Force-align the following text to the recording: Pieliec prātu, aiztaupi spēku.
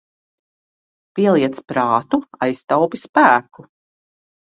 Pieliec 1.19 1.59
prātu, 1.71 2.19
aiztaupi 2.47 3.01
spēku. 3.03 3.67